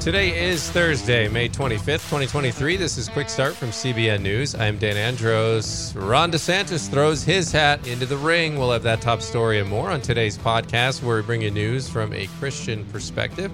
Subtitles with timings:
[0.00, 2.76] Today is Thursday, May 25th, 2023.
[2.76, 4.54] This is Quick Start from CBN News.
[4.54, 5.96] I'm Dan Andros.
[5.96, 8.56] Ron DeSantis throws his hat into the ring.
[8.56, 11.88] We'll have that top story and more on today's podcast, where we bring you news
[11.88, 13.50] from a Christian perspective.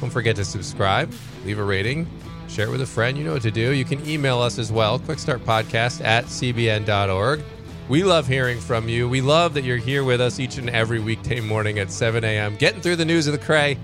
[0.00, 1.12] Don't forget to subscribe,
[1.44, 2.08] leave a rating,
[2.48, 3.16] share it with a friend.
[3.16, 3.70] You know what to do.
[3.72, 7.42] You can email us as well, quickstartpodcast at cbn.org.
[7.88, 9.08] We love hearing from you.
[9.08, 12.56] We love that you're here with us each and every weekday morning at 7 a.m.,
[12.56, 13.78] getting through the news of the cray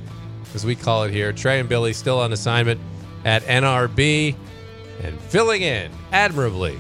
[0.55, 1.33] as we call it here.
[1.33, 2.81] Trey and Billy still on assignment
[3.25, 4.35] at NRB
[5.03, 6.79] and filling in admirably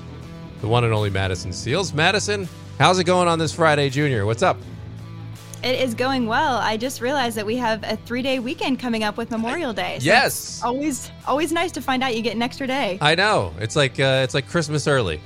[0.60, 1.92] the one and only Madison Seals.
[1.92, 4.26] Madison, how's it going on this Friday, Junior?
[4.26, 4.56] What's up?
[5.62, 6.56] It is going well.
[6.58, 9.98] I just realized that we have a three-day weekend coming up with Memorial Day.
[9.98, 12.96] So yes, always, always nice to find out you get an extra day.
[13.00, 13.52] I know.
[13.58, 15.20] It's like uh, it's like Christmas early.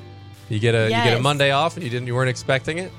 [0.49, 1.05] You get a yes.
[1.05, 2.91] you get a Monday off, and you didn't you weren't expecting it.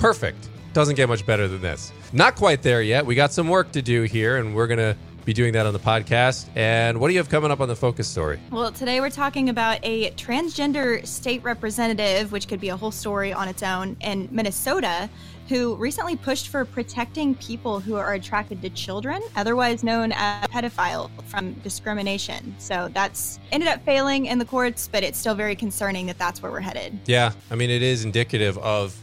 [0.00, 0.49] Perfect.
[0.72, 1.92] Doesn't get much better than this.
[2.12, 3.04] Not quite there yet.
[3.04, 5.72] We got some work to do here, and we're going to be doing that on
[5.72, 6.48] the podcast.
[6.54, 8.38] And what do you have coming up on the focus story?
[8.50, 13.32] Well, today we're talking about a transgender state representative, which could be a whole story
[13.32, 15.10] on its own, in Minnesota,
[15.48, 21.10] who recently pushed for protecting people who are attracted to children, otherwise known as pedophile,
[21.24, 22.54] from discrimination.
[22.58, 26.40] So that's ended up failing in the courts, but it's still very concerning that that's
[26.40, 26.98] where we're headed.
[27.06, 27.32] Yeah.
[27.50, 28.96] I mean, it is indicative of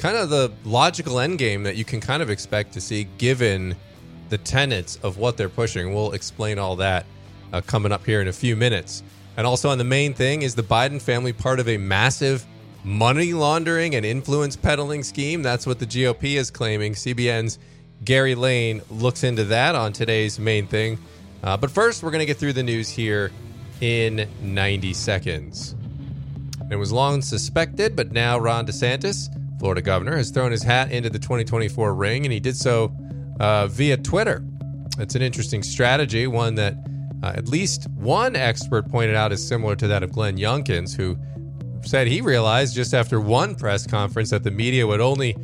[0.00, 3.76] kind of the logical end game that you can kind of expect to see given
[4.30, 5.92] the tenets of what they're pushing.
[5.92, 7.04] We'll explain all that
[7.52, 9.02] uh, coming up here in a few minutes.
[9.36, 12.46] And also, on the main thing, is the Biden family part of a massive
[12.82, 15.42] money laundering and influence peddling scheme?
[15.42, 16.94] That's what the GOP is claiming.
[16.94, 17.58] CBN's
[18.02, 20.98] Gary Lane looks into that on today's main thing.
[21.42, 23.32] Uh, but first, we're going to get through the news here
[23.82, 25.74] in 90 seconds.
[26.70, 29.28] It was long suspected, but now Ron DeSantis
[29.60, 32.96] Florida governor, has thrown his hat into the 2024 ring, and he did so
[33.38, 34.42] uh, via Twitter.
[34.98, 36.74] It's an interesting strategy, one that
[37.22, 41.18] uh, at least one expert pointed out is similar to that of Glenn Youngkin's, who
[41.82, 45.34] said he realized just after one press conference that the media would only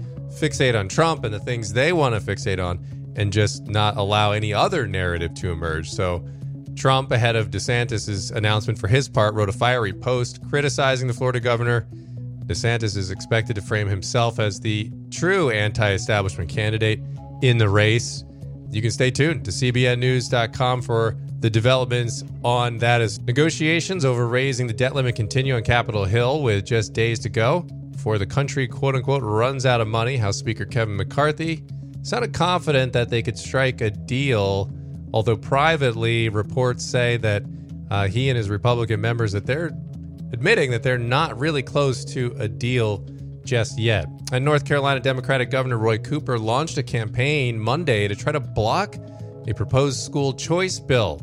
[0.41, 2.85] fixate on Trump and the things they want to fixate on
[3.17, 5.91] and just not allow any other narrative to emerge.
[5.91, 6.27] So,
[6.75, 11.41] Trump, ahead of DeSantis' announcement for his part, wrote a fiery post criticizing the Florida
[11.41, 11.87] governor
[12.47, 17.01] DeSantis is expected to frame himself as the true anti establishment candidate
[17.43, 18.25] in the race.
[18.71, 24.67] You can stay tuned to CBNNews.com for the developments on that as negotiations over raising
[24.67, 28.69] the debt limit continue on Capitol Hill with just days to go before the country,
[28.69, 30.17] quote unquote, runs out of money.
[30.17, 31.65] House Speaker Kevin McCarthy
[32.03, 34.73] sounded confident that they could strike a deal,
[35.13, 37.43] although privately reports say that
[37.91, 39.71] uh, he and his Republican members that they're
[40.33, 43.07] admitting that they're not really close to a deal
[43.45, 44.07] just yet.
[44.33, 48.97] And North Carolina Democratic Governor Roy Cooper launched a campaign Monday to try to block
[49.47, 51.21] a proposed school choice bill.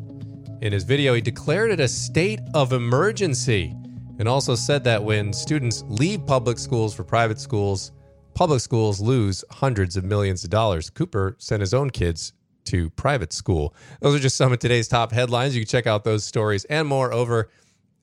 [0.62, 3.76] In his video, he declared it a state of emergency
[4.20, 7.92] and also said that when students leave public schools for private schools,
[8.34, 10.90] public schools lose hundreds of millions of dollars.
[10.90, 12.32] Cooper sent his own kids
[12.66, 13.76] to private school.
[14.00, 15.54] Those are just some of today's top headlines.
[15.56, 17.50] You can check out those stories and more over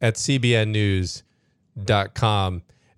[0.00, 1.22] at cbnnews.com.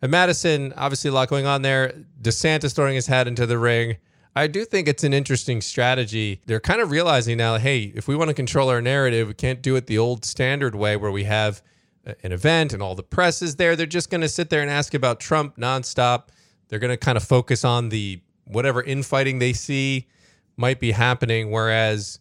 [0.03, 1.95] And Madison, obviously a lot going on there.
[2.21, 3.99] DeSantis throwing his hat into the ring.
[4.35, 6.41] I do think it's an interesting strategy.
[6.47, 9.61] They're kind of realizing now, hey, if we want to control our narrative, we can't
[9.63, 11.63] do it the old standard way where we have
[12.07, 13.77] uh, an event and all the press is there.
[13.77, 16.29] They're just going to sit there and ask about Trump nonstop.
[16.69, 20.09] They're going to kind of focus on the whatever infighting they see
[20.57, 21.51] might be happening.
[21.51, 22.19] Whereas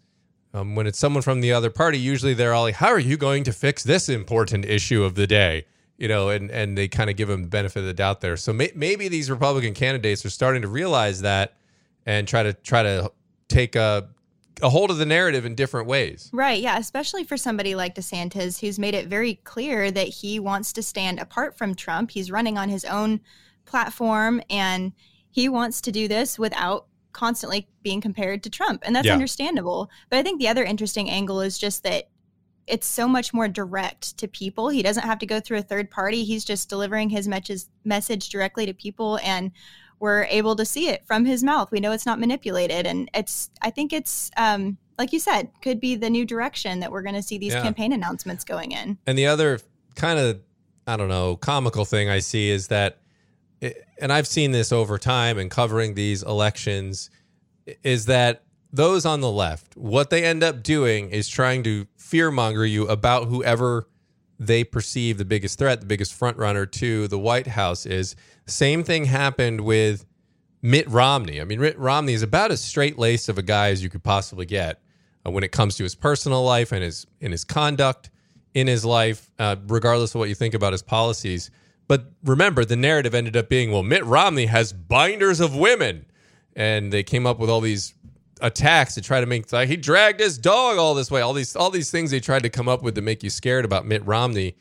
[0.53, 3.17] um, when it's someone from the other party, usually they're all like, "How are you
[3.17, 5.65] going to fix this important issue of the day?"
[5.97, 8.35] You know, and and they kind of give them the benefit of the doubt there.
[8.37, 11.55] So may, maybe these Republican candidates are starting to realize that
[12.05, 13.11] and try to try to
[13.47, 14.09] take a
[14.61, 16.29] a hold of the narrative in different ways.
[16.33, 16.61] Right.
[16.61, 16.77] Yeah.
[16.77, 21.19] Especially for somebody like DeSantis, who's made it very clear that he wants to stand
[21.19, 22.11] apart from Trump.
[22.11, 23.21] He's running on his own
[23.65, 24.93] platform and
[25.29, 28.83] he wants to do this without constantly being compared to Trump.
[28.85, 29.13] And that's yeah.
[29.13, 29.89] understandable.
[30.09, 32.09] But I think the other interesting angle is just that
[32.67, 34.69] it's so much more direct to people.
[34.69, 36.23] He doesn't have to go through a third party.
[36.23, 37.29] He's just delivering his
[37.83, 39.51] message directly to people and
[39.99, 41.71] we're able to see it from his mouth.
[41.71, 45.79] We know it's not manipulated and it's I think it's um like you said, could
[45.79, 47.63] be the new direction that we're going to see these yeah.
[47.63, 48.99] campaign announcements going in.
[49.07, 49.59] And the other
[49.95, 50.39] kind of
[50.87, 53.00] I don't know, comical thing I see is that
[53.99, 57.09] and I've seen this over time and covering these elections,
[57.83, 58.43] is that
[58.73, 63.27] those on the left, what they end up doing is trying to fearmonger you about
[63.27, 63.87] whoever
[64.39, 68.15] they perceive the biggest threat, the biggest frontrunner to the White House is.
[68.47, 70.05] Same thing happened with
[70.63, 71.39] Mitt Romney.
[71.39, 74.03] I mean, Mitt Romney is about as straight laced of a guy as you could
[74.03, 74.81] possibly get.
[75.25, 78.09] uh, when it comes to his personal life and his in his conduct
[78.53, 81.51] in his life, uh, regardless of what you think about his policies.
[81.91, 86.05] But remember, the narrative ended up being, well, Mitt Romney has binders of women,
[86.55, 87.95] and they came up with all these
[88.39, 91.53] attacks to try to make like he dragged his dog all this way, all these
[91.53, 94.05] all these things they tried to come up with to make you scared about Mitt
[94.05, 94.55] Romney.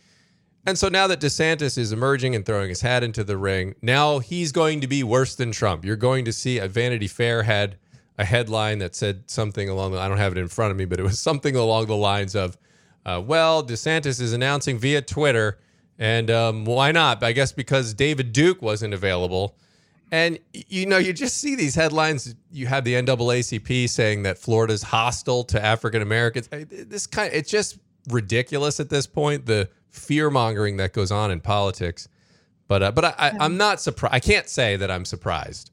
[0.66, 4.18] And so now that DeSantis is emerging and throwing his hat into the ring, now
[4.18, 5.84] he's going to be worse than Trump.
[5.84, 7.76] You're going to see a Vanity Fair had
[8.18, 10.84] a headline that said something along the I don't have it in front of me,
[10.84, 12.58] but it was something along the lines of,
[13.06, 15.60] uh, "Well, DeSantis is announcing via Twitter,
[16.00, 17.22] and um, why not?
[17.22, 19.56] I guess because David Duke wasn't available."
[20.10, 22.34] And you know, you just see these headlines.
[22.50, 26.48] You have the NAACP saying that Florida's hostile to African Americans.
[26.48, 29.46] This kind, it's just ridiculous at this point.
[29.46, 32.08] The fear mongering that goes on in politics.
[32.66, 34.14] But uh, but I, I, I'm not surprised.
[34.14, 35.70] I can't say that I'm surprised.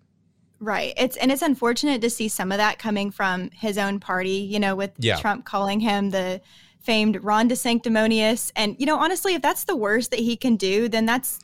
[0.59, 0.93] Right.
[0.97, 4.37] It's and it's unfortunate to see some of that coming from his own party.
[4.37, 5.17] You know, with yeah.
[5.17, 6.41] Trump calling him the
[6.87, 8.49] famed Ron DeSanctimonious.
[8.55, 11.39] And you know, honestly, if that's the worst that he can do, then that's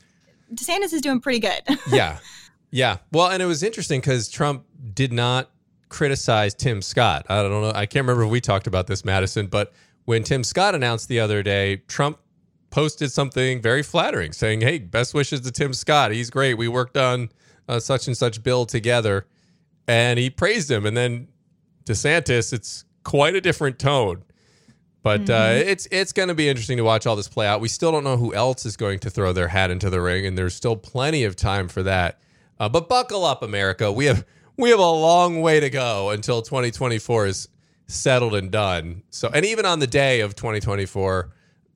[0.54, 1.62] DeSantis is doing pretty good.
[1.92, 2.20] yeah.
[2.72, 2.98] Yeah.
[3.12, 4.64] Well, and it was interesting because Trump
[4.94, 5.52] did not
[5.90, 7.26] criticize Tim Scott.
[7.30, 7.74] I don't know.
[7.76, 9.74] I can't remember if we talked about this, Madison, but
[10.06, 12.20] when Tim Scott announced the other day, Trump
[12.70, 16.12] posted something very flattering saying, Hey, best wishes to Tim Scott.
[16.12, 16.54] He's great.
[16.54, 17.30] We worked on
[17.68, 19.28] uh, such and such bill together.
[19.90, 20.86] And he praised him.
[20.86, 21.28] And then
[21.84, 24.24] DeSantis, it's quite a different tone.
[25.04, 25.68] But uh, mm-hmm.
[25.68, 27.60] uh, it's it's going to be interesting to watch all this play out.
[27.60, 30.26] We still don't know who else is going to throw their hat into the ring,
[30.26, 32.20] and there's still plenty of time for that.
[32.58, 33.92] Uh, but buckle up, America.
[33.92, 34.26] We have
[34.58, 37.50] we have a long way to go until 2024 is
[37.88, 39.04] settled and done.
[39.10, 41.32] So, and even on the day of 2024,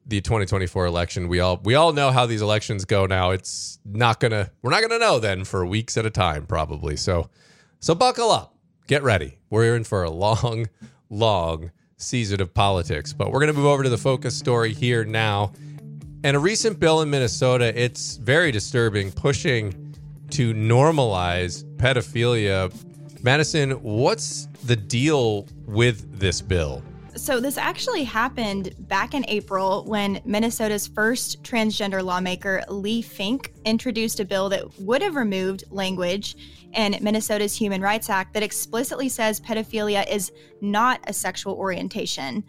[0.06, 3.32] the 2024 election, we all we all know how these elections go now.
[3.32, 6.96] It's not gonna we're not gonna know then for weeks at a time, probably.
[6.96, 7.30] So,
[7.82, 8.56] so buckle up,
[8.88, 9.38] get ready.
[9.50, 10.68] We're in for a long,
[11.10, 13.12] long season of politics.
[13.12, 15.52] But we're gonna move over to the focus story here now.
[16.24, 19.96] And a recent bill in Minnesota, it's very disturbing, pushing
[20.32, 22.74] to normalize pedophilia.
[23.24, 26.84] Madison, what's the deal with this bill?
[27.16, 34.20] So, this actually happened back in April when Minnesota's first transgender lawmaker, Leigh Finke, introduced
[34.20, 36.36] a bill that would have removed language
[36.74, 40.32] in Minnesota's Human Rights Act that explicitly says pedophilia is
[40.62, 42.44] not a sexual orientation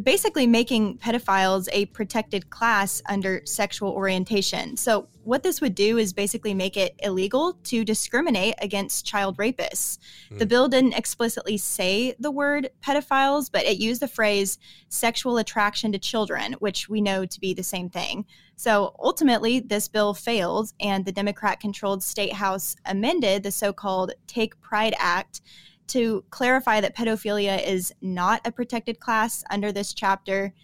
[0.00, 4.76] basically making pedophiles a protected class under sexual orientation.
[4.76, 9.98] So, what this would do is basically make it illegal to discriminate against child rapists.
[10.32, 10.38] Mm.
[10.38, 14.58] The bill didn't explicitly say the word pedophiles, but it used the phrase
[14.88, 18.24] sexual attraction to children, which we know to be the same thing.
[18.62, 24.12] So ultimately, this bill failed, and the Democrat controlled state house amended the so called
[24.28, 25.40] Take Pride Act
[25.88, 30.54] to clarify that pedophilia is not a protected class under this chapter.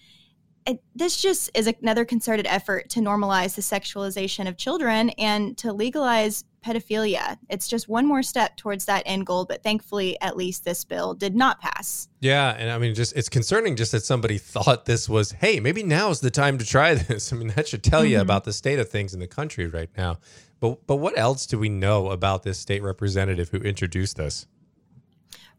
[0.65, 5.73] It, this just is another concerted effort to normalize the sexualization of children and to
[5.73, 7.39] legalize pedophilia.
[7.49, 11.15] It's just one more step towards that end goal, but thankfully, at least this bill
[11.15, 12.09] did not pass.
[12.21, 15.83] Yeah, and I mean, just it's concerning just that somebody thought this was, hey, maybe
[15.83, 17.33] now's the time to try this.
[17.33, 18.13] I mean, that should tell mm-hmm.
[18.13, 20.19] you about the state of things in the country right now.
[20.61, 24.47] But but what else do we know about this state representative who introduced this?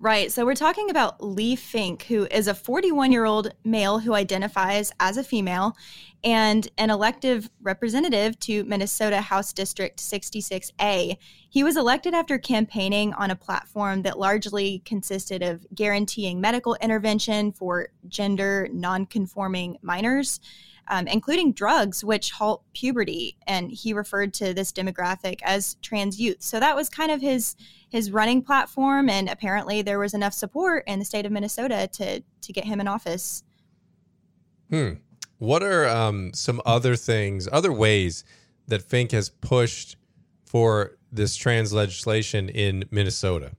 [0.01, 0.31] Right.
[0.31, 4.93] So we're talking about Leigh Finke, who is a 41 year old male who identifies
[4.97, 5.75] as a female
[6.23, 11.17] and an elective representative to Minnesota House District 66A.
[11.49, 17.51] He was elected after campaigning on a platform that largely consisted of guaranteeing medical intervention
[17.51, 20.39] for gender nonconforming minors
[20.89, 23.37] um, including drugs, which halt puberty.
[23.47, 26.41] And he referred to this demographic as trans youth.
[26.41, 27.55] So that was kind of his
[27.89, 29.09] his running platform.
[29.09, 32.79] And apparently, there was enough support in the state of Minnesota to to get him
[32.79, 33.43] in office.
[34.69, 34.93] Hmm.
[35.37, 38.25] What are um, some other things, other ways
[38.67, 39.95] that Finke has pushed
[40.45, 43.53] for this trans legislation in Minnesota?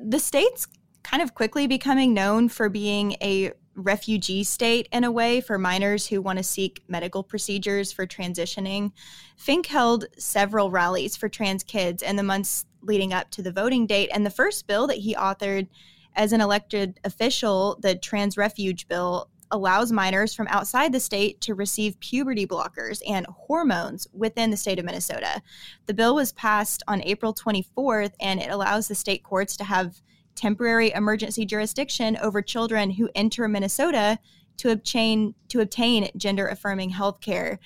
[0.00, 0.66] The state's
[1.02, 6.06] kind of quickly becoming known for being a refugee state in a way for minors
[6.06, 8.92] who want to seek medical procedures for transitioning.
[9.38, 13.86] Finke held several rallies for trans kids in the months leading up to the voting
[13.86, 14.10] date.
[14.12, 15.68] And the first bill that he authored
[16.16, 21.54] as an elected official, the Trans Refuge Bill, allows minors from outside the state to
[21.54, 25.42] receive puberty blockers and hormones within the state of Minnesota.
[25.86, 30.00] The bill was passed on April 24th, and it allows the state courts to have
[30.40, 34.18] temporary emergency jurisdiction over children who enter Minnesota
[34.56, 37.58] to obtain to obtain gender affirming health care.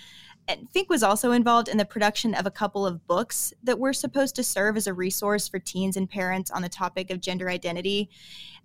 [0.49, 3.93] And Finke was also involved in the production of a couple of books that were
[3.93, 7.49] supposed to serve as a resource for teens and parents on the topic of gender
[7.49, 8.11] identity.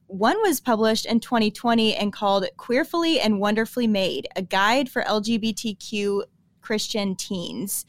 [0.08, 6.24] One was published in 2020 and called Queerfully and Wonderfully Made, a guide for LGBTQ
[6.62, 7.86] Christian teens,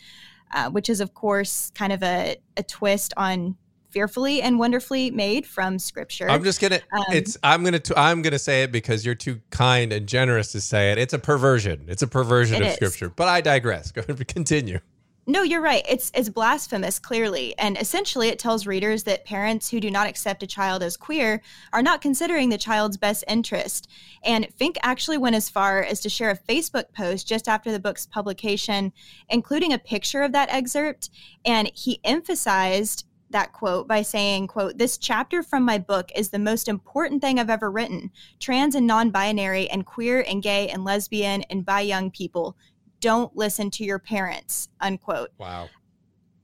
[0.53, 3.57] uh, which is, of course, kind of a, a twist on
[3.91, 6.29] fearfully and wonderfully made from scripture.
[6.29, 9.41] I'm just gonna um, it's I'm gonna t- I'm gonna say it because you're too
[9.51, 10.99] kind and generous to say it.
[10.99, 11.85] It's a perversion.
[11.89, 12.75] It's a perversion it of is.
[12.75, 13.09] scripture.
[13.09, 13.93] But I digress.
[13.93, 14.81] Go ahead, and continue.
[15.27, 15.85] No, you're right.
[15.89, 20.43] It's it's blasphemous, clearly, and essentially it tells readers that parents who do not accept
[20.43, 21.41] a child as queer
[21.73, 23.89] are not considering the child's best interest.
[24.25, 27.79] And Finke actually went as far as to share a Facebook post just after the
[27.79, 28.93] book's publication,
[29.29, 31.11] including a picture of that excerpt,
[31.45, 36.39] and he emphasized that quote by saying quote this chapter from my book is the
[36.39, 41.43] most important thing i've ever written trans and non-binary and queer and gay and lesbian
[41.45, 42.57] and bi young people
[43.01, 45.69] don't listen to your parents unquote wow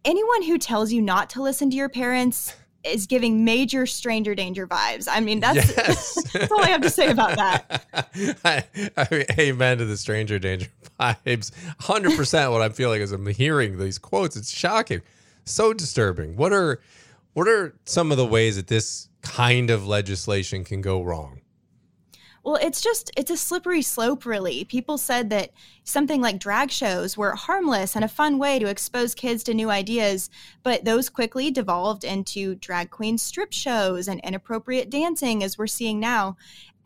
[0.05, 2.55] anyone who tells you not to listen to your parents
[2.87, 5.09] is giving major stranger danger vibes.
[5.11, 6.33] I mean, that's, yes.
[6.33, 7.85] that's all I have to say about that.
[8.45, 8.64] I,
[8.97, 10.69] I mean, amen to the stranger danger
[11.00, 11.50] vibes.
[11.81, 14.37] 100% what I'm feeling as I'm hearing these quotes.
[14.37, 15.02] It's shocking
[15.47, 16.37] so disturbing.
[16.37, 16.81] What are
[17.33, 21.41] what are some of the ways that this kind of legislation can go wrong?
[22.47, 24.65] Well, it's just it's a slippery slope really.
[24.65, 25.50] People said that
[25.83, 29.69] something like drag shows were harmless and a fun way to expose kids to new
[29.69, 30.31] ideas,
[30.62, 35.99] but those quickly devolved into drag queen strip shows and inappropriate dancing as we're seeing
[35.99, 36.37] now.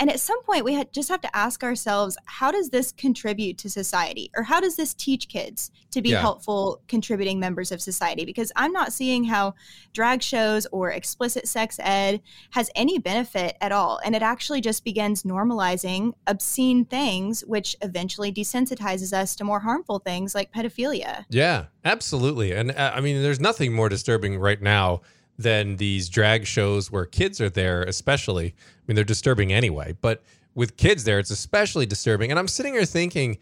[0.01, 3.59] And at some point, we had, just have to ask ourselves how does this contribute
[3.59, 4.31] to society?
[4.35, 6.23] Or how does this teach kids to be yeah.
[6.23, 8.25] helpful, contributing members of society?
[8.25, 9.55] Because I'm not seeing how
[9.93, 14.01] drag shows or explicit sex ed has any benefit at all.
[14.03, 19.99] And it actually just begins normalizing obscene things, which eventually desensitizes us to more harmful
[19.99, 21.27] things like pedophilia.
[21.29, 22.53] Yeah, absolutely.
[22.53, 25.03] And uh, I mean, there's nothing more disturbing right now
[25.43, 28.47] than these drag shows where kids are there, especially.
[28.47, 30.23] I mean, they're disturbing anyway, but
[30.55, 32.31] with kids there, it's especially disturbing.
[32.31, 33.39] And I'm sitting here thinking,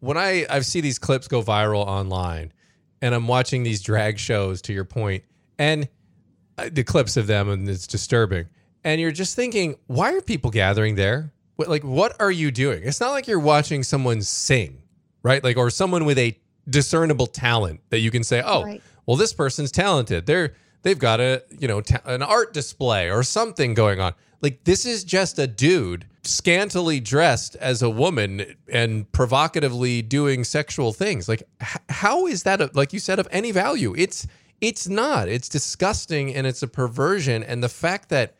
[0.00, 2.52] when I I see these clips go viral online,
[3.00, 5.24] and I'm watching these drag shows, to your point,
[5.58, 5.88] and
[6.58, 8.46] uh, the clips of them, and it's disturbing.
[8.84, 11.32] And you're just thinking, why are people gathering there?
[11.56, 12.82] What, like, what are you doing?
[12.82, 14.82] It's not like you're watching someone sing,
[15.22, 15.42] right?
[15.42, 16.36] Like, or someone with a
[16.68, 18.82] discernible talent that you can say, oh, right.
[19.06, 20.26] well, this person's talented.
[20.26, 24.14] They're they've got a you know ta- an art display or something going on.
[24.40, 30.92] Like this is just a dude scantily dressed as a woman and provocatively doing sexual
[30.92, 31.28] things.
[31.28, 33.94] Like h- how is that a, like you said of any value?
[33.96, 34.26] It's
[34.60, 35.28] it's not.
[35.28, 37.42] It's disgusting and it's a perversion.
[37.42, 38.36] And the fact that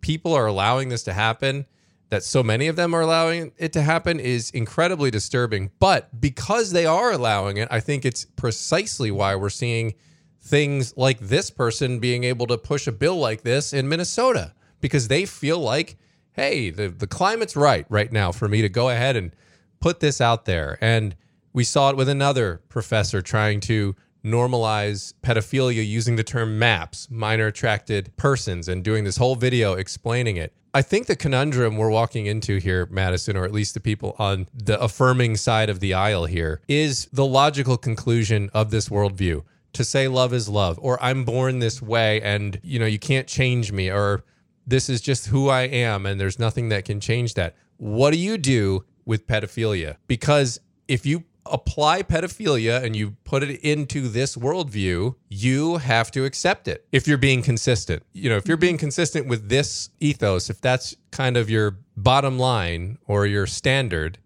[0.00, 1.66] people are allowing this to happen
[2.10, 5.70] that so many of them are allowing it to happen is incredibly disturbing.
[5.78, 9.94] But because they are allowing it i think it's precisely why we're seeing
[10.42, 15.08] things like this person being able to push a bill like this in Minnesota because
[15.08, 15.96] they feel like,
[16.32, 19.34] hey, the, the climate's right right now for me to go ahead and
[19.80, 20.76] put this out there.
[20.80, 21.14] And
[21.52, 23.94] we saw it with another professor trying to
[24.24, 30.36] normalize pedophilia using the term MAPS, minor attracted persons, and doing this whole video explaining
[30.36, 30.52] it.
[30.74, 34.48] I think the conundrum we're walking into here, Madison, or at least the people on
[34.54, 39.42] the affirming side of the aisle here, is the logical conclusion of this worldview
[39.72, 43.26] to say love is love or I'm born this way and you know you can't
[43.26, 44.24] change me or
[44.66, 47.56] this is just who I am and there's nothing that can change that.
[47.78, 49.96] What do you do with pedophilia?
[50.06, 56.24] Because if you apply pedophilia and you put it into this worldview, you have to
[56.24, 58.02] accept it if you're being consistent.
[58.12, 62.38] You know, if you're being consistent with this ethos, if that's kind of your bottom
[62.38, 64.18] line or your standard,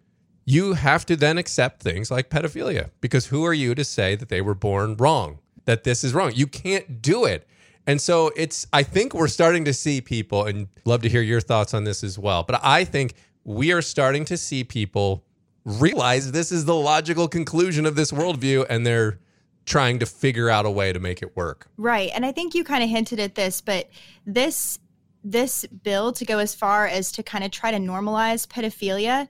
[0.47, 4.29] you have to then accept things like pedophilia because who are you to say that
[4.29, 6.33] they were born wrong, that this is wrong?
[6.35, 7.47] You can't do it.
[7.87, 11.41] And so it's, I think we're starting to see people, and love to hear your
[11.41, 12.43] thoughts on this as well.
[12.43, 15.25] But I think we are starting to see people
[15.65, 19.21] realize this is the logical conclusion of this worldview, and they're
[19.67, 21.69] trying to figure out a way to make it work.
[21.77, 22.11] Right.
[22.15, 23.89] And I think you kind of hinted at this, but
[24.25, 24.79] this
[25.25, 29.27] this bill to go as far as to kind of try to normalize pedophilia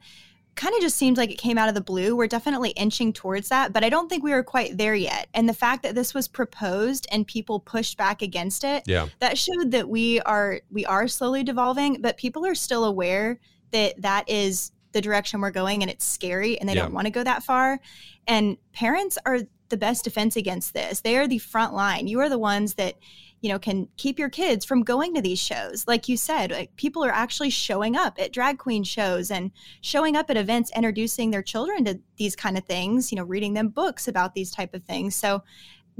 [0.56, 2.16] kind of just seemed like it came out of the blue.
[2.16, 5.28] We're definitely inching towards that, but I don't think we were quite there yet.
[5.34, 9.08] And the fact that this was proposed and people pushed back against it, yeah.
[9.20, 13.38] that showed that we are we are slowly devolving, but people are still aware
[13.70, 16.82] that that is the direction we're going and it's scary and they yeah.
[16.82, 17.78] don't want to go that far.
[18.26, 21.00] And parents are the best defense against this.
[21.00, 22.06] They are the front line.
[22.06, 22.94] You are the ones that
[23.40, 25.86] you know, can keep your kids from going to these shows.
[25.86, 29.50] Like you said, like people are actually showing up at drag queen shows and
[29.82, 33.54] showing up at events, introducing their children to these kind of things, you know, reading
[33.54, 35.14] them books about these type of things.
[35.14, 35.42] So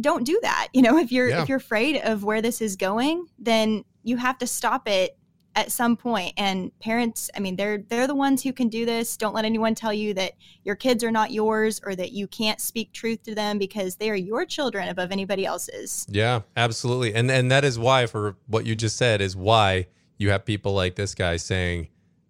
[0.01, 0.69] don't do that.
[0.77, 1.43] You know, if you're yeah.
[1.43, 5.17] if you're afraid of where this is going, then you have to stop it
[5.57, 9.17] at some point and parents i mean they're they're the ones who can do this.
[9.17, 12.61] Don't let anyone tell you that your kids are not yours or that you can't
[12.61, 16.07] speak truth to them because they are your children above anybody else's.
[16.09, 17.15] Yeah absolutely.
[17.15, 19.87] And and that is why for what you just said is why
[20.19, 21.89] you have people like this guy saying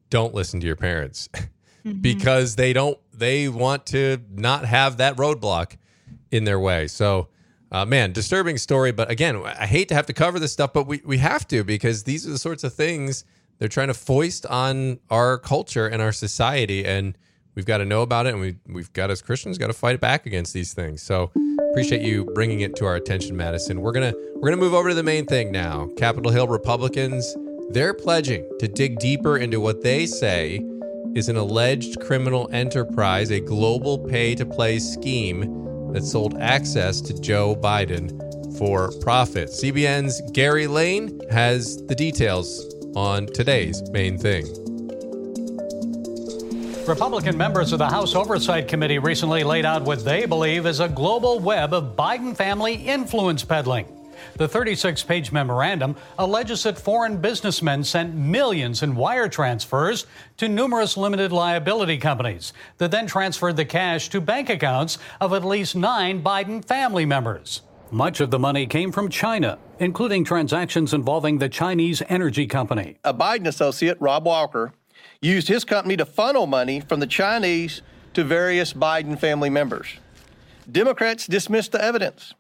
[0.09, 1.29] don't listen to your parents.
[1.87, 2.01] Mm-hmm.
[2.01, 5.77] because they don't they want to not have that roadblock
[6.33, 6.89] in their way.
[6.89, 7.29] So
[7.71, 8.93] uh, man, disturbing story.
[8.93, 11.65] But again, I hate to have to cover this stuff, but we, we have to
[11.65, 13.25] because these are the sorts of things
[13.59, 16.85] they're trying to foist on our culture and our society.
[16.85, 17.17] And
[17.55, 18.35] we've got to know about it.
[18.35, 21.03] And we, we've got, as Christians, got to fight back against these things.
[21.03, 21.33] So
[21.71, 23.81] appreciate you bringing it to our attention, Madison.
[23.81, 25.89] We're going to, we're going to move over to the main thing now.
[25.97, 27.35] Capitol Hill Republicans,
[27.71, 30.61] they're pledging to dig deeper into what they say
[31.15, 37.19] is an alleged criminal enterprise, a global pay to play scheme that sold access to
[37.19, 39.49] Joe Biden for profit.
[39.49, 44.45] CBN's Gary Lane has the details on today's main thing.
[46.87, 50.89] Republican members of the House Oversight Committee recently laid out what they believe is a
[50.89, 53.96] global web of Biden family influence peddling.
[54.35, 60.07] The 36 page memorandum alleges that foreign businessmen sent millions in wire transfers
[60.37, 65.45] to numerous limited liability companies that then transferred the cash to bank accounts of at
[65.45, 67.63] least nine Biden family members.
[67.91, 72.99] Much of the money came from China, including transactions involving the Chinese energy company.
[73.05, 74.73] A Biden associate, Rob Walker,
[75.21, 77.83] used his company to funnel money from the Chinese
[78.15, 79.87] to various Biden family members.
[80.71, 82.35] Democrats dismissed the evidence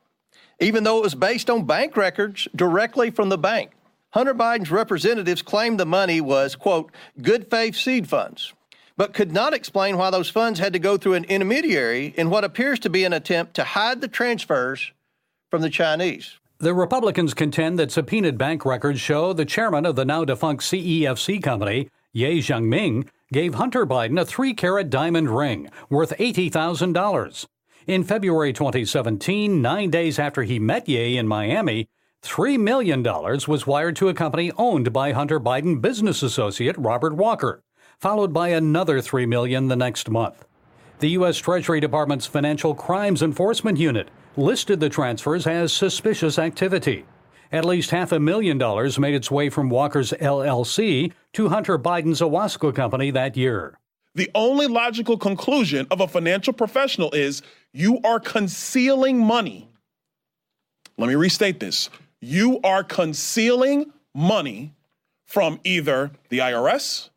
[0.60, 3.72] even though it was based on bank records directly from the bank.
[4.10, 8.54] Hunter Biden's representatives claimed the money was, quote, good faith seed funds,
[8.96, 12.44] but could not explain why those funds had to go through an intermediary in what
[12.44, 14.92] appears to be an attempt to hide the transfers
[15.50, 16.38] from the Chinese.
[16.58, 21.42] The Republicans contend that subpoenaed bank records show the chairman of the now defunct CEFC
[21.42, 27.46] company, Ye Jianming, gave Hunter Biden a three carat diamond ring worth $80,000.
[27.86, 31.88] In February 2017, nine days after he met Ye in Miami,
[32.24, 37.62] $3 million was wired to a company owned by Hunter Biden business associate Robert Walker,
[38.00, 40.44] followed by another 3 million the next month.
[40.98, 41.36] The U.S.
[41.38, 47.04] Treasury Department's Financial Crimes Enforcement Unit listed the transfers as suspicious activity.
[47.52, 52.20] At least half a million dollars made its way from Walker's LLC to Hunter Biden's
[52.20, 53.78] Owasco company that year.
[54.16, 57.42] The only logical conclusion of a financial professional is
[57.74, 59.68] you are concealing money.
[60.96, 61.90] Let me restate this.
[62.22, 64.72] You are concealing money
[65.26, 67.10] from either the IRS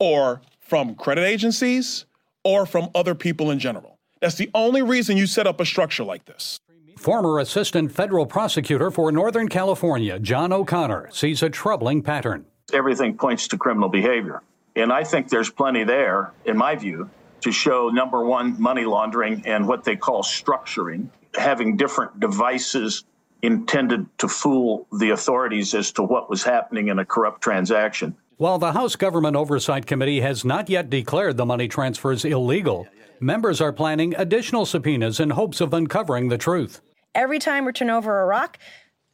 [0.00, 2.04] or from credit agencies
[2.42, 3.96] or from other people in general.
[4.20, 6.58] That's the only reason you set up a structure like this.
[6.96, 12.44] Former Assistant Federal Prosecutor for Northern California, John O'Connor, sees a troubling pattern.
[12.72, 14.42] Everything points to criminal behavior.
[14.78, 17.10] And I think there's plenty there, in my view,
[17.40, 23.04] to show number one, money laundering and what they call structuring, having different devices
[23.42, 28.16] intended to fool the authorities as to what was happening in a corrupt transaction.
[28.36, 32.86] While the House Government Oversight Committee has not yet declared the money transfers illegal,
[33.18, 36.80] members are planning additional subpoenas in hopes of uncovering the truth.
[37.16, 38.58] Every time we turn over a rock,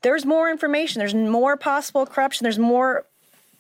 [0.02, 3.06] there's more information, there's more possible corruption, there's more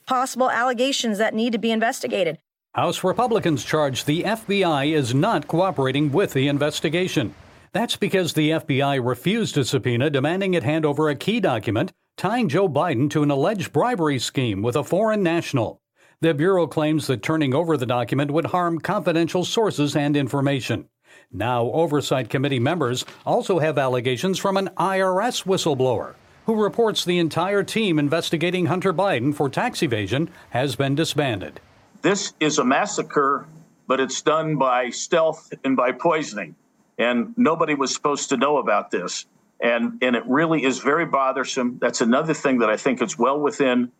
[0.06, 2.38] possible allegations that need to be investigated.
[2.74, 7.34] House Republicans charge the FBI is not cooperating with the investigation.
[7.72, 12.48] That's because the FBI refused a subpoena demanding it hand over a key document tying
[12.48, 15.80] Joe Biden to an alleged bribery scheme with a foreign national.
[16.20, 20.88] The Bureau claims that turning over the document would harm confidential sources and information.
[21.32, 26.14] Now, Oversight Committee members also have allegations from an IRS whistleblower
[26.46, 31.60] who reports the entire team investigating Hunter Biden for tax evasion has been disbanded.
[32.02, 33.46] This is a massacre,
[33.86, 36.54] but it's done by stealth and by poisoning.
[36.98, 39.26] And nobody was supposed to know about this.
[39.60, 41.78] And, and it really is very bothersome.
[41.80, 43.90] That's another thing that I think is well within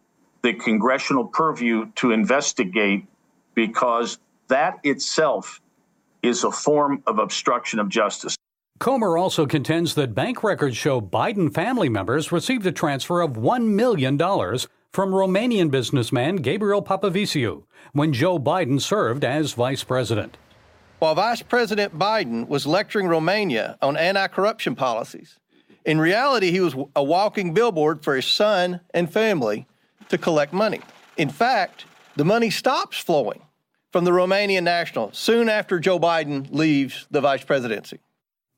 [0.42, 3.06] the congressional purview to investigate
[3.54, 5.60] because that itself
[6.22, 8.33] is a form of obstruction of justice.
[8.84, 13.68] Comer also contends that bank records show Biden family members received a transfer of $1
[13.68, 17.62] million from Romanian businessman Gabriel Popoviciu
[17.94, 20.36] when Joe Biden served as vice president.
[20.98, 25.38] While Vice President Biden was lecturing Romania on anti corruption policies,
[25.86, 29.66] In reality, he was a walking billboard for his son and family
[30.10, 30.80] to collect money.
[31.16, 33.40] In fact, the money stops flowing
[33.92, 38.00] from the Romanian national soon after Joe Biden leaves the vice presidency.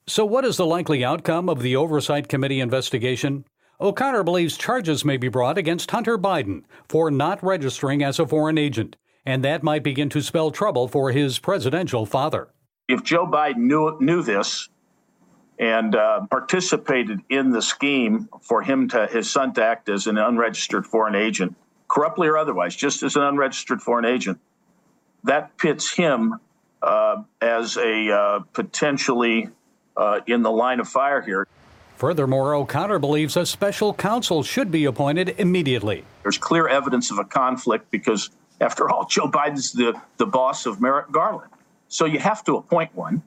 [0.09, 3.45] So, what is the likely outcome of the Oversight Committee investigation?
[3.81, 8.57] O'Connor believes charges may be brought against Hunter Biden for not registering as a foreign
[8.57, 12.51] agent, and that might begin to spell trouble for his presidential father.
[12.87, 14.69] If Joe Biden knew, knew this
[15.59, 20.19] and uh, participated in the scheme for him to his son to act as an
[20.19, 21.57] unregistered foreign agent,
[21.89, 24.39] corruptly or otherwise, just as an unregistered foreign agent,
[25.25, 26.39] that pits him
[26.81, 29.51] uh, as a uh, potentially
[29.97, 31.47] uh, in the line of fire here.
[31.97, 36.05] Furthermore, O'Connor believes a special counsel should be appointed immediately.
[36.23, 38.31] There's clear evidence of a conflict because,
[38.61, 41.51] after all, Joe Biden's the, the boss of Merrick Garland.
[41.89, 43.23] So you have to appoint one.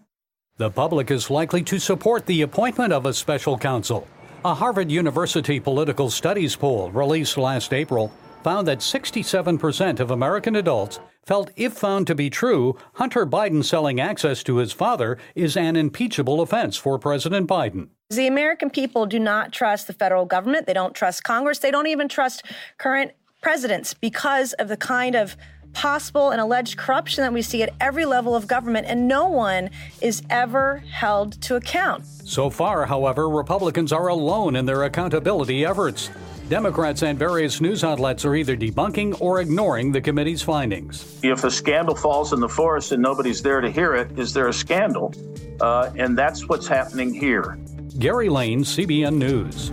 [0.58, 4.08] The public is likely to support the appointment of a special counsel.
[4.46, 8.12] A Harvard University political studies poll released last April
[8.44, 14.00] found that 67% of American adults felt if found to be true, Hunter Biden selling
[14.00, 17.90] access to his father is an impeachable offense for President Biden.
[18.10, 20.66] The American people do not trust the federal government.
[20.66, 21.60] They don't trust Congress.
[21.60, 22.44] They don't even trust
[22.78, 25.38] current presidents because of the kind of
[25.74, 29.70] possible and alleged corruption that we see at every level of government, and no one
[30.02, 32.06] is ever held to account.
[32.06, 36.10] So far, however, Republicans are alone in their accountability efforts.
[36.50, 41.20] Democrats and various news outlets are either debunking or ignoring the committee's findings.
[41.22, 44.48] If a scandal falls in the forest and nobody's there to hear it, is there
[44.48, 45.14] a scandal?
[45.62, 47.60] Uh, and that's what's happening here.
[48.00, 49.70] Gary Lane, CBN News.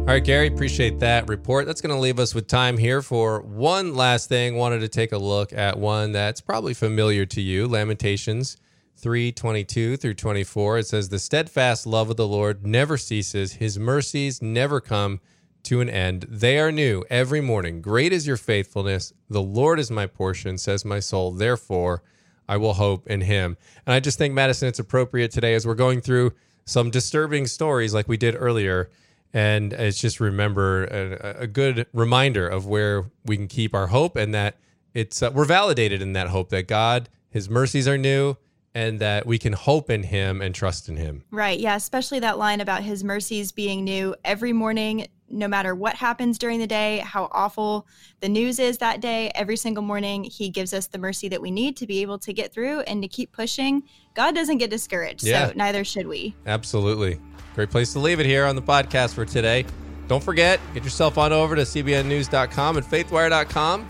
[0.00, 1.66] All right, Gary, appreciate that report.
[1.66, 4.56] That's going to leave us with time here for one last thing.
[4.56, 8.56] Wanted to take a look at one that's probably familiar to you Lamentations
[8.96, 10.78] 3 22 through 24.
[10.78, 15.20] It says, The steadfast love of the Lord never ceases, his mercies never come
[15.64, 16.26] to an end.
[16.28, 17.82] They are new every morning.
[17.82, 19.12] Great is your faithfulness.
[19.28, 21.32] The Lord is my portion, says my soul.
[21.32, 22.02] Therefore,
[22.48, 23.56] I will hope in him.
[23.86, 26.32] And I just think, Madison, it's appropriate today as we're going through
[26.64, 28.90] some disturbing stories like we did earlier.
[29.32, 34.16] And it's just remember a, a good reminder of where we can keep our hope
[34.16, 34.56] and that
[34.94, 38.36] it's uh, we're validated in that hope that God, his mercies are new
[38.74, 41.24] and that we can hope in him and trust in him.
[41.30, 41.58] Right.
[41.58, 41.76] Yeah.
[41.76, 46.58] Especially that line about his mercies being new every morning, no matter what happens during
[46.58, 47.86] the day, how awful
[48.20, 51.50] the news is that day, every single morning, he gives us the mercy that we
[51.50, 53.82] need to be able to get through and to keep pushing.
[54.14, 55.24] God doesn't get discouraged.
[55.24, 55.48] Yeah.
[55.48, 56.34] So neither should we.
[56.46, 57.18] Absolutely.
[57.54, 59.66] Great place to leave it here on the podcast for today.
[60.08, 63.88] Don't forget, get yourself on over to cbnnews.com and faithwire.com.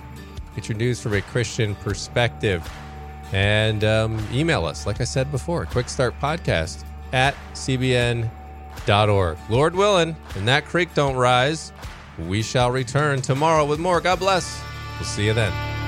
[0.55, 2.69] Get your news from a Christian perspective
[3.33, 9.39] and um, email us, like I said before, quick start podcast at cbn.org.
[9.49, 11.73] Lord willing, and that creek don't rise,
[12.19, 14.01] we shall return tomorrow with more.
[14.01, 14.63] God bless.
[14.99, 15.82] We'll see you then.